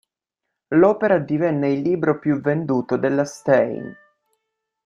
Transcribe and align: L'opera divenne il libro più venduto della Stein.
L'opera 0.71 1.19
divenne 1.19 1.69
il 1.73 1.81
libro 1.81 2.17
più 2.17 2.41
venduto 2.41 2.97
della 2.97 3.23
Stein. 3.23 3.95